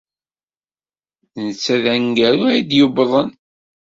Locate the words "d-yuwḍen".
2.61-3.29